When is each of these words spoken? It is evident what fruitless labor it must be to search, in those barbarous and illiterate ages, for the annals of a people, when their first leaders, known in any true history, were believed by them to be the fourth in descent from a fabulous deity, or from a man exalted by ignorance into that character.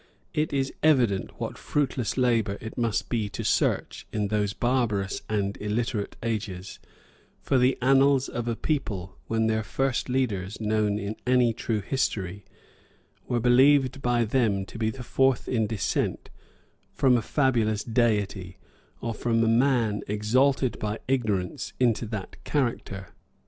It 0.33 0.51
is 0.51 0.73
evident 0.81 1.39
what 1.39 1.59
fruitless 1.59 2.17
labor 2.17 2.57
it 2.59 2.75
must 2.75 3.07
be 3.07 3.29
to 3.29 3.43
search, 3.43 4.07
in 4.11 4.29
those 4.29 4.51
barbarous 4.51 5.21
and 5.29 5.55
illiterate 5.61 6.15
ages, 6.23 6.79
for 7.39 7.59
the 7.59 7.77
annals 7.83 8.27
of 8.27 8.47
a 8.47 8.55
people, 8.55 9.15
when 9.27 9.45
their 9.45 9.61
first 9.61 10.09
leaders, 10.09 10.59
known 10.59 10.97
in 10.97 11.17
any 11.27 11.53
true 11.53 11.81
history, 11.81 12.43
were 13.27 13.39
believed 13.39 14.01
by 14.01 14.25
them 14.25 14.65
to 14.65 14.79
be 14.79 14.89
the 14.89 15.03
fourth 15.03 15.47
in 15.47 15.67
descent 15.67 16.31
from 16.95 17.15
a 17.15 17.21
fabulous 17.21 17.83
deity, 17.83 18.57
or 19.01 19.13
from 19.13 19.43
a 19.43 19.47
man 19.47 20.01
exalted 20.07 20.79
by 20.79 20.97
ignorance 21.07 21.73
into 21.79 22.07
that 22.07 22.43
character. 22.43 23.09